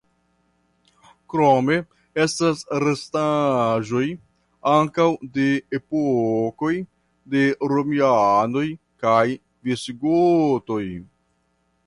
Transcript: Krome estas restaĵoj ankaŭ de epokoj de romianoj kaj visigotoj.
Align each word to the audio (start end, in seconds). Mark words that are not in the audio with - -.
Krome 1.31 1.75
estas 2.21 2.61
restaĵoj 2.83 4.07
ankaŭ 4.71 5.05
de 5.35 5.45
epokoj 5.79 6.71
de 7.35 7.43
romianoj 7.75 8.63
kaj 9.05 9.23
visigotoj. 9.69 10.85